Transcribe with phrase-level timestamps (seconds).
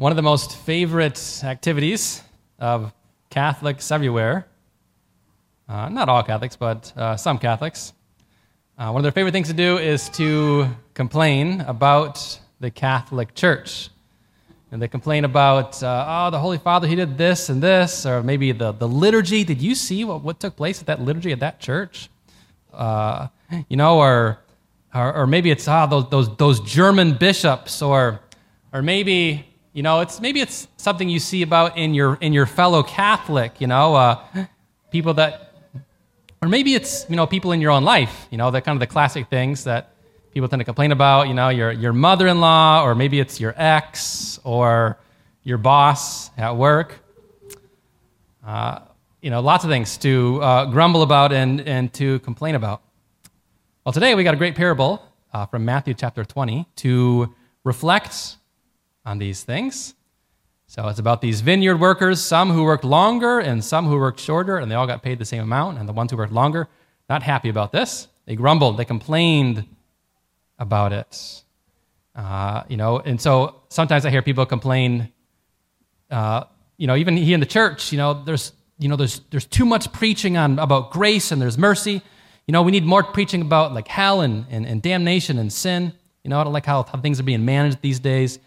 [0.00, 2.22] One of the most favorite activities
[2.58, 2.90] of
[3.28, 4.46] Catholics everywhere,
[5.68, 7.92] uh, not all Catholics, but uh, some Catholics,
[8.78, 13.90] uh, one of their favorite things to do is to complain about the Catholic Church.
[14.72, 18.22] And they complain about, uh, oh, the Holy Father, he did this and this, or
[18.22, 19.44] maybe the, the liturgy.
[19.44, 22.08] Did you see what, what took place at that liturgy at that church?
[22.72, 23.28] Uh,
[23.68, 24.38] you know, or,
[24.94, 28.20] or, or maybe it's, ah, those, those, those German bishops, or,
[28.72, 32.46] or maybe, you know, it's, maybe it's something you see about in your, in your
[32.46, 34.24] fellow Catholic, you know, uh,
[34.90, 35.54] people that,
[36.42, 38.80] or maybe it's, you know, people in your own life, you know, the kind of
[38.80, 39.94] the classic things that
[40.32, 43.38] people tend to complain about, you know, your, your mother in law, or maybe it's
[43.38, 44.98] your ex, or
[45.44, 46.98] your boss at work.
[48.44, 48.80] Uh,
[49.22, 52.82] you know, lots of things to uh, grumble about and, and to complain about.
[53.84, 55.02] Well, today we got a great parable
[55.32, 58.36] uh, from Matthew chapter 20 to reflect
[59.04, 59.94] on these things.
[60.66, 64.58] So it's about these vineyard workers, some who worked longer and some who worked shorter,
[64.58, 65.78] and they all got paid the same amount.
[65.78, 66.68] And the ones who worked longer,
[67.08, 68.06] not happy about this.
[68.26, 69.66] They grumbled, they complained
[70.58, 71.42] about it.
[72.14, 75.12] Uh, you know, and so sometimes I hear people complain.
[76.10, 76.44] Uh,
[76.76, 79.64] you know, even here in the church, you know, there's you know there's there's too
[79.64, 82.02] much preaching on about grace and there's mercy.
[82.46, 85.92] You know, we need more preaching about like hell and, and, and damnation and sin.
[86.24, 88.40] You know, I don't like how, how things are being managed these days,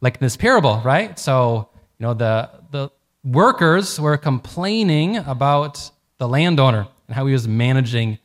[0.00, 1.18] like this parable, right?
[1.18, 2.90] So, you know, the the
[3.24, 8.18] workers were complaining about the landowner and how he was managing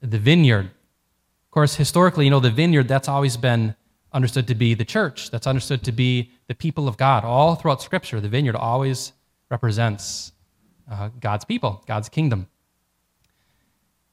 [0.00, 0.66] the vineyard.
[0.66, 3.74] Of course, historically, you know, the vineyard, that's always been
[4.12, 5.30] understood to be the church.
[5.30, 7.24] That's understood to be the people of God.
[7.24, 9.12] All throughout Scripture, the vineyard always
[9.50, 10.32] represents
[10.90, 12.48] uh, God's people, God's kingdom.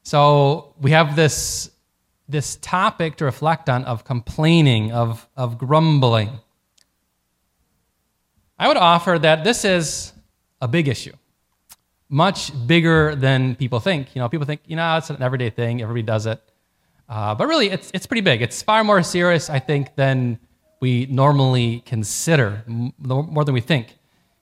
[0.04, 1.72] So we have this,
[2.28, 6.30] this topic to reflect on of complaining, of, of grumbling.
[8.60, 10.12] I would offer that this is
[10.62, 11.14] a big issue,
[12.10, 14.14] much bigger than people think.
[14.14, 16.42] You know, people think, you know, it's an everyday thing, everybody does it.
[17.08, 18.42] Uh, but really, it's, it's pretty big.
[18.42, 20.40] It's far more serious, I think, than
[20.82, 23.92] we normally consider, more than we think.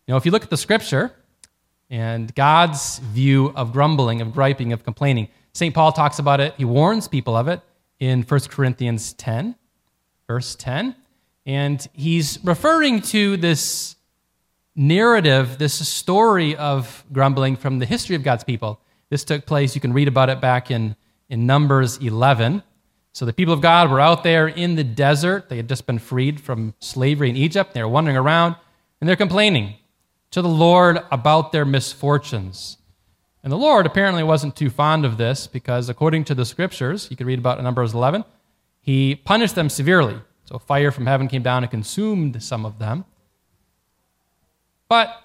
[0.07, 1.13] You know, if you look at the scripture
[1.91, 5.73] and God's view of grumbling, of griping, of complaining, St.
[5.75, 6.55] Paul talks about it.
[6.57, 7.61] He warns people of it
[7.99, 9.55] in 1 Corinthians 10,
[10.28, 10.95] verse 10.
[11.45, 13.97] And he's referring to this
[14.77, 18.79] narrative, this story of grumbling from the history of God's people.
[19.09, 20.95] This took place, you can read about it back in
[21.29, 22.63] in Numbers 11.
[23.13, 25.49] So the people of God were out there in the desert.
[25.49, 27.73] They had just been freed from slavery in Egypt.
[27.73, 28.55] They were wandering around
[28.99, 29.75] and they're complaining
[30.31, 32.77] to the Lord about their misfortunes.
[33.43, 37.16] And the Lord apparently wasn't too fond of this because, according to the scriptures, you
[37.16, 38.25] can read about in Numbers 11,
[38.81, 40.19] he punished them severely.
[40.45, 43.05] So fire from heaven came down and consumed some of them.
[44.87, 45.15] But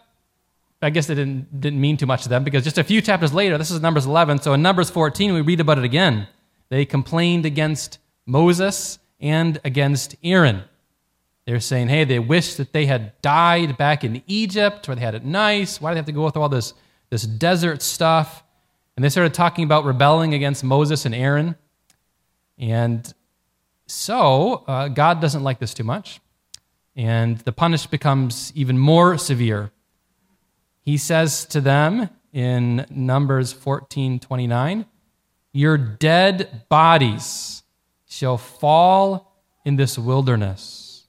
[0.80, 3.32] I guess it didn't, didn't mean too much to them because just a few chapters
[3.32, 6.26] later, this is Numbers 11, so in Numbers 14, we read about it again.
[6.70, 10.64] They complained against Moses and against Aaron.
[11.44, 15.14] They're saying, hey, they wish that they had died back in Egypt where they had
[15.14, 15.80] it nice.
[15.80, 16.74] Why do they have to go through all this,
[17.10, 18.42] this desert stuff?
[18.96, 21.56] And they started talking about rebelling against Moses and Aaron.
[22.58, 23.12] And
[23.86, 26.20] so uh, God doesn't like this too much.
[26.94, 29.72] And the punish becomes even more severe
[30.82, 34.86] he says to them in Numbers 14 29,
[35.52, 37.62] Your dead bodies
[38.06, 41.06] shall fall in this wilderness.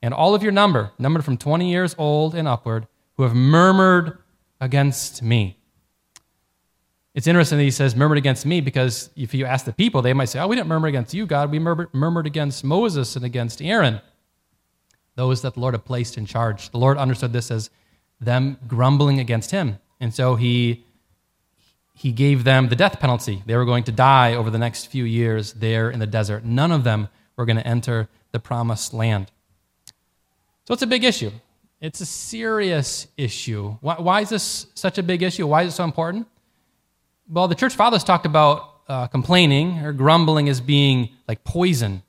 [0.00, 4.18] And all of your number, numbered from 20 years old and upward, who have murmured
[4.60, 5.58] against me.
[7.14, 10.12] It's interesting that he says murmured against me because if you ask the people, they
[10.12, 11.50] might say, Oh, we didn't murmur against you, God.
[11.50, 14.00] We murmured, murmured against Moses and against Aaron,
[15.18, 16.70] those that the Lord had placed in charge.
[16.70, 17.70] The Lord understood this as
[18.20, 19.78] them grumbling against him.
[19.98, 20.86] And so he,
[21.92, 23.42] he gave them the death penalty.
[23.44, 26.44] They were going to die over the next few years there in the desert.
[26.44, 29.32] None of them were going to enter the promised land.
[30.66, 31.32] So it's a big issue.
[31.80, 33.76] It's a serious issue.
[33.80, 35.48] Why, why is this such a big issue?
[35.48, 36.28] Why is it so important?
[37.28, 42.04] Well, the church fathers talked about uh, complaining or grumbling as being like poison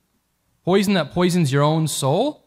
[0.64, 2.39] poison that poisons your own soul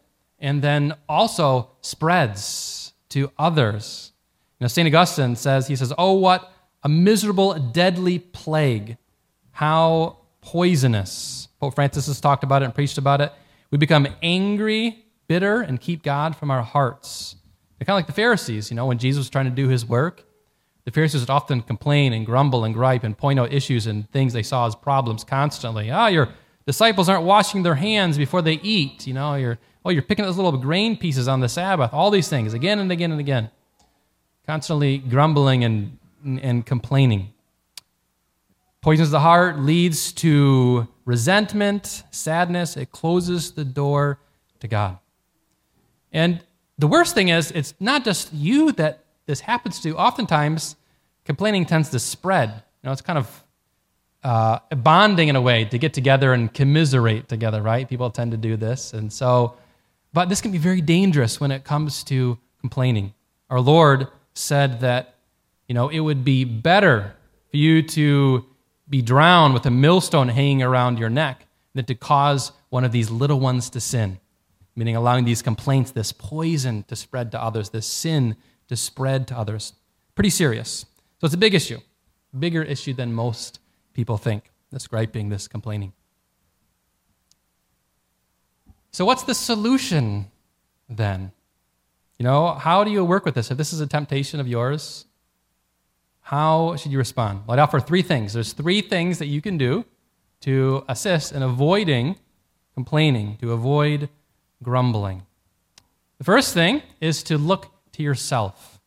[0.43, 4.11] and then also spreads to others.
[4.59, 4.87] Know, St.
[4.87, 6.51] Augustine says, he says, Oh, what
[6.83, 8.97] a miserable, deadly plague.
[9.51, 11.47] How poisonous.
[11.59, 13.31] Pope Francis has talked about it and preached about it.
[13.71, 17.35] We become angry, bitter, and keep God from our hearts.
[17.77, 19.85] They're kind of like the Pharisees, you know, when Jesus was trying to do his
[19.85, 20.25] work.
[20.85, 24.33] The Pharisees would often complain and grumble and gripe and point out issues and things
[24.33, 25.89] they saw as problems constantly.
[25.89, 26.29] Ah, oh, you're
[26.65, 29.07] disciples aren't washing their hands before they eat.
[29.07, 31.93] You know, you're, oh, you're picking those little grain pieces on the Sabbath.
[31.93, 33.49] All these things again and again and again.
[34.45, 37.33] Constantly grumbling and, and complaining.
[38.81, 42.75] Poisons the heart, leads to resentment, sadness.
[42.75, 44.19] It closes the door
[44.59, 44.97] to God.
[46.11, 46.41] And
[46.77, 49.95] the worst thing is, it's not just you that this happens to.
[49.95, 50.75] Oftentimes,
[51.23, 52.49] complaining tends to spread.
[52.49, 53.42] You know, it's kind of
[54.23, 57.87] uh, bonding in a way to get together and commiserate together, right?
[57.87, 58.93] People tend to do this.
[58.93, 59.57] And so,
[60.13, 63.13] but this can be very dangerous when it comes to complaining.
[63.49, 65.15] Our Lord said that,
[65.67, 67.15] you know, it would be better
[67.51, 68.45] for you to
[68.89, 73.09] be drowned with a millstone hanging around your neck than to cause one of these
[73.09, 74.19] little ones to sin,
[74.75, 78.35] meaning allowing these complaints, this poison to spread to others, this sin
[78.67, 79.73] to spread to others.
[80.15, 80.85] Pretty serious.
[81.19, 81.79] So it's a big issue,
[82.37, 83.59] bigger issue than most
[83.93, 85.93] people think, this griping, this complaining.
[88.91, 90.31] So, what's the solution
[90.89, 91.31] then?
[92.19, 93.51] You know, how do you work with this?
[93.51, 95.05] If this is a temptation of yours,
[96.21, 97.41] how should you respond?
[97.45, 98.33] Well, I'd offer three things.
[98.33, 99.85] There's three things that you can do
[100.41, 102.17] to assist in avoiding
[102.73, 104.09] complaining, to avoid
[104.61, 105.23] grumbling.
[106.17, 108.79] The first thing is to look to yourself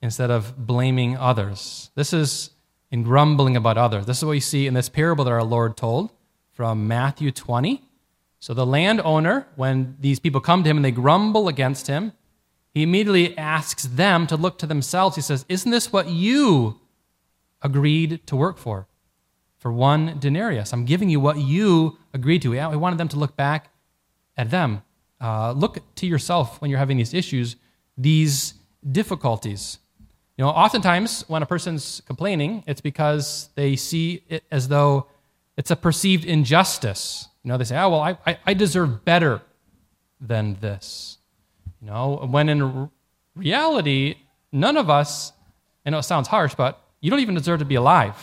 [0.00, 1.90] instead of blaming others.
[1.94, 2.50] This is
[2.92, 4.04] in grumbling about others.
[4.04, 6.10] This is what you see in this parable that our Lord told
[6.52, 7.82] from Matthew 20.
[8.38, 12.12] So the landowner, when these people come to him and they grumble against him,
[12.74, 15.16] he immediately asks them to look to themselves.
[15.16, 16.80] He says, Isn't this what you
[17.62, 18.86] agreed to work for?
[19.56, 20.72] For one denarius.
[20.72, 22.50] I'm giving you what you agreed to.
[22.50, 23.72] We wanted them to look back
[24.36, 24.82] at them.
[25.20, 27.56] Uh, look to yourself when you're having these issues,
[27.96, 28.54] these
[28.90, 29.78] difficulties.
[30.36, 35.06] You know, oftentimes when a person's complaining, it's because they see it as though
[35.56, 37.28] it's a perceived injustice.
[37.44, 39.42] You know, they say, oh, well, I, I deserve better
[40.20, 41.18] than this.
[41.80, 42.90] You know, when in
[43.34, 44.16] reality,
[44.52, 45.32] none of us,
[45.84, 48.16] I know it sounds harsh, but you don't even deserve to be alive.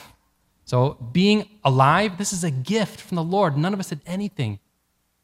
[0.66, 3.58] So, being alive, this is a gift from the Lord.
[3.58, 4.60] None of us did anything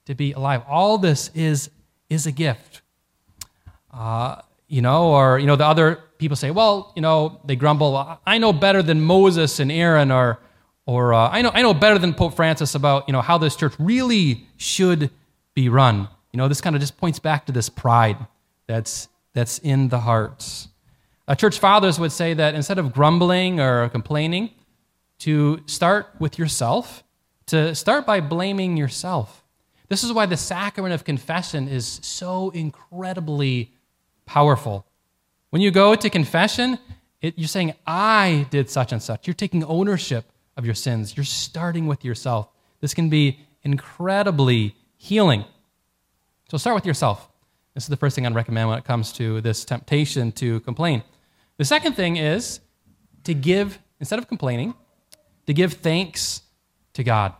[0.05, 0.63] to be alive.
[0.67, 1.69] All this is,
[2.09, 2.81] is a gift.
[3.93, 8.19] Uh, you know, or, you know, the other people say, well, you know, they grumble,
[8.25, 10.39] I know better than Moses and Aaron, or,
[10.85, 13.56] or uh, I, know, I know better than Pope Francis about, you know, how this
[13.56, 15.12] church really should
[15.53, 16.07] be run.
[16.31, 18.17] You know, this kind of just points back to this pride
[18.67, 20.68] that's, that's in the hearts.
[21.27, 24.51] Uh, church fathers would say that instead of grumbling or complaining,
[25.19, 27.03] to start with yourself,
[27.47, 29.44] to start by blaming yourself.
[29.88, 33.71] This is why the sacrament of confession is so incredibly
[34.25, 34.86] powerful.
[35.50, 36.80] When you go to confession,
[37.22, 39.27] it, you're saying, I did such and such.
[39.27, 41.16] You're taking ownership of your sins.
[41.16, 42.50] You're starting with yourself.
[42.81, 45.45] This can be incredibly healing.
[46.50, 47.30] So start with yourself.
[47.74, 51.04] This is the first thing I'd recommend when it comes to this temptation to complain.
[51.57, 52.60] The second thing is
[53.24, 54.74] to give, instead of complaining,
[55.48, 56.42] to give thanks
[56.94, 57.33] to God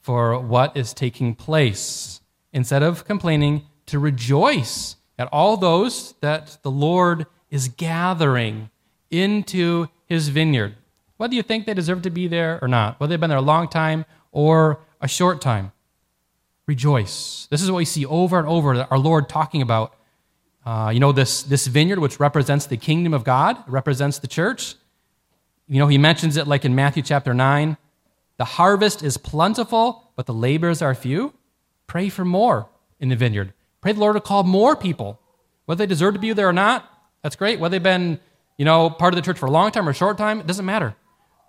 [0.00, 2.20] for what is taking place.
[2.52, 8.70] Instead of complaining, to rejoice at all those that the Lord is gathering
[9.10, 10.76] into his vineyard.
[11.18, 13.42] Whether you think they deserve to be there or not, whether they've been there a
[13.42, 15.72] long time or a short time
[16.66, 17.46] rejoice.
[17.50, 19.94] This is what we see over and over our Lord talking about.
[20.64, 24.74] Uh, you know, this, this vineyard, which represents the kingdom of God, represents the church.
[25.68, 27.76] You know, he mentions it like in Matthew chapter 9
[28.38, 31.34] the harvest is plentiful, but the labors are few.
[31.86, 33.52] Pray for more in the vineyard.
[33.80, 35.20] Pray the Lord to call more people.
[35.64, 36.84] Whether they deserve to be there or not,
[37.22, 37.60] that's great.
[37.60, 38.18] Whether they've been,
[38.58, 40.46] you know, part of the church for a long time or a short time, it
[40.46, 40.96] doesn't matter.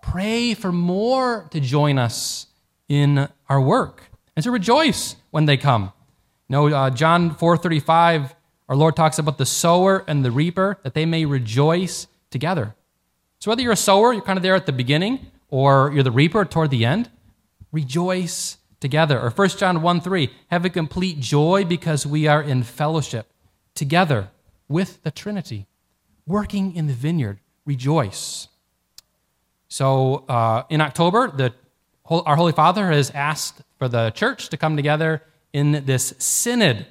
[0.02, 2.48] Pray for more to join us
[2.88, 4.04] in our work
[4.36, 5.92] and to rejoice when they come.
[6.48, 8.34] You know, uh, John 4.35,
[8.70, 12.76] our Lord talks about the sower and the reaper, that they may rejoice together.
[13.40, 16.12] So whether you're a sower, you're kind of there at the beginning, or you're the
[16.12, 17.10] reaper toward the end,
[17.72, 19.18] rejoice together.
[19.18, 23.32] Or 1 John 1 3, have a complete joy because we are in fellowship
[23.74, 24.30] together
[24.68, 25.68] with the Trinity,
[26.28, 27.40] working in the vineyard.
[27.66, 28.50] Rejoice.
[29.70, 31.54] So uh, in October, the,
[32.10, 35.22] our Holy Father has asked for the church to come together
[35.54, 36.86] in this synod.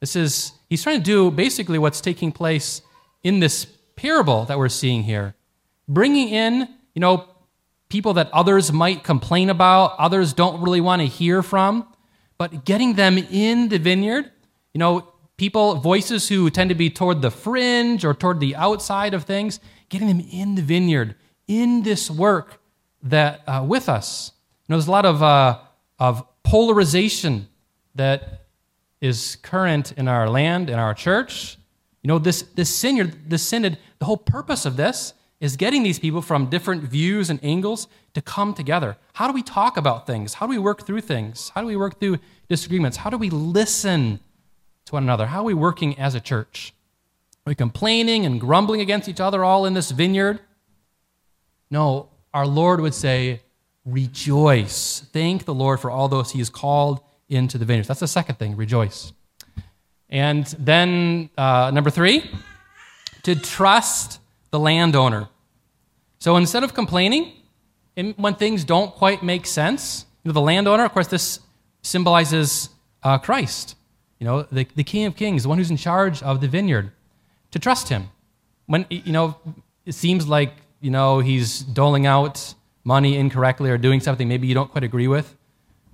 [0.00, 2.80] This is, he's trying to do basically what's taking place
[3.22, 5.34] in this parable that we're seeing here.
[5.88, 7.27] Bringing in, you know,
[7.88, 11.86] people that others might complain about, others don't really want to hear from,
[12.36, 14.30] but getting them in the vineyard,
[14.74, 19.14] you know, people, voices who tend to be toward the fringe or toward the outside
[19.14, 21.14] of things, getting them in the vineyard,
[21.46, 22.60] in this work
[23.02, 24.32] that uh, with us.
[24.66, 25.60] You know, there's a lot of, uh,
[25.98, 27.48] of polarization
[27.94, 28.46] that
[29.00, 31.56] is current in our land, in our church.
[32.02, 35.98] You know, this, this synod, this synod, the whole purpose of this is getting these
[35.98, 38.96] people from different views and angles to come together.
[39.14, 40.34] How do we talk about things?
[40.34, 41.50] How do we work through things?
[41.54, 42.18] How do we work through
[42.48, 42.96] disagreements?
[42.96, 44.20] How do we listen
[44.86, 45.26] to one another?
[45.26, 46.74] How are we working as a church?
[47.46, 50.40] Are we complaining and grumbling against each other all in this vineyard?
[51.70, 53.42] No, our Lord would say,
[53.84, 55.06] rejoice.
[55.12, 57.86] Thank the Lord for all those he has called into the vineyard.
[57.86, 59.12] That's the second thing, rejoice.
[60.10, 62.30] And then uh, number three,
[63.22, 65.28] to trust the landowner.
[66.18, 67.32] So instead of complaining,
[68.16, 71.40] when things don't quite make sense, you know, the landowner, of course, this
[71.82, 72.70] symbolizes
[73.02, 73.76] uh, Christ,
[74.18, 76.92] you know, the, the King of Kings, the one who's in charge of the vineyard,
[77.50, 78.10] to trust him.
[78.66, 79.36] When, you know,
[79.86, 84.54] it seems like, you know, he's doling out money incorrectly or doing something maybe you
[84.54, 85.36] don't quite agree with,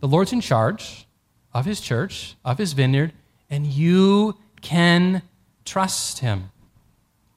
[0.01, 1.07] the Lord's in charge
[1.53, 3.13] of his church, of his vineyard,
[3.49, 5.23] and you can
[5.65, 6.51] trust him.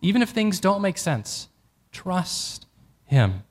[0.02, 1.50] Even if things don't make sense,
[1.92, 2.68] trust
[3.06, 3.44] him.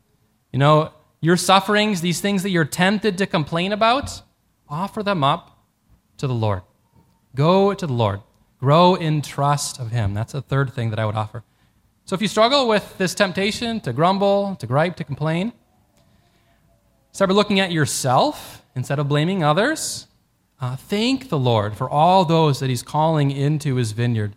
[0.53, 4.23] You know, your sufferings, these things that you're tempted to complain about,
[4.69, 5.59] offer them up
[6.19, 6.63] to the Lord.
[7.35, 8.21] Go to the Lord.
[8.59, 10.15] Grow in trust of him.
[10.15, 11.43] That's the third thing that I would offer.
[12.05, 15.53] So if you struggle with this temptation to grumble, to gripe, to complain,
[17.13, 20.07] start by looking at yourself instead of blaming others.
[20.61, 24.37] Uh, thank the Lord for all those that He's calling into His vineyard.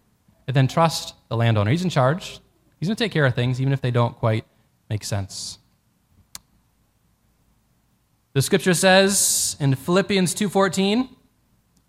[0.50, 1.70] And then trust the landowner.
[1.70, 2.40] He's in charge.
[2.80, 4.46] He's going to take care of things, even if they don't quite
[4.90, 5.60] make sense.
[8.34, 11.16] The scripture says in Philippians 2:14,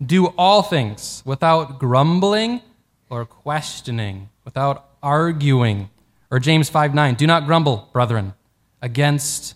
[0.05, 2.61] "Do all things without grumbling
[3.09, 5.89] or questioning, without arguing."
[6.31, 8.35] Or James 5:9, "Do not grumble, brethren,
[8.83, 9.55] against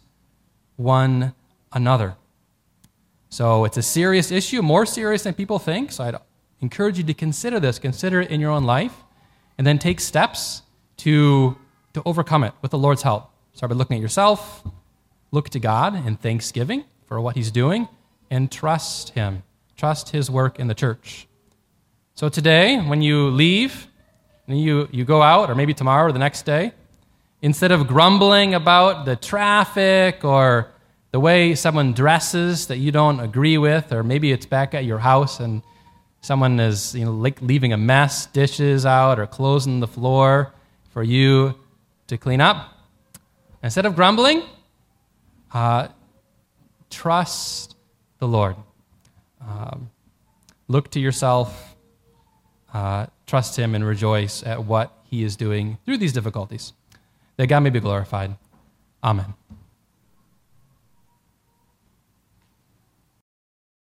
[0.76, 1.34] one
[1.72, 2.16] another."
[3.28, 5.92] So it's a serious issue, more serious than people think.
[5.92, 6.16] So I'd
[6.64, 8.94] encourage you to consider this, consider it in your own life,
[9.58, 10.62] and then take steps
[10.96, 11.56] to,
[11.92, 13.30] to overcome it with the Lord's help.
[13.52, 14.64] Start by looking at yourself,
[15.30, 17.86] look to God in thanksgiving for what He's doing,
[18.30, 19.42] and trust Him.
[19.76, 21.28] Trust His work in the church.
[22.14, 23.86] So today, when you leave,
[24.48, 26.72] and you, you go out, or maybe tomorrow or the next day,
[27.42, 30.70] instead of grumbling about the traffic or
[31.10, 34.98] the way someone dresses that you don't agree with, or maybe it's back at your
[34.98, 35.62] house and
[36.24, 37.12] someone is you know,
[37.42, 40.54] leaving a mess, dishes out, or clothes on the floor
[40.90, 41.54] for you
[42.06, 42.72] to clean up.
[43.62, 44.42] Instead of grumbling,
[45.52, 45.88] uh,
[46.88, 47.76] trust
[48.20, 48.56] the Lord.
[49.46, 49.90] Um,
[50.66, 51.76] look to yourself,
[52.72, 56.72] uh, trust Him, and rejoice at what He is doing through these difficulties.
[57.36, 58.36] That God may be glorified.
[59.02, 59.34] Amen.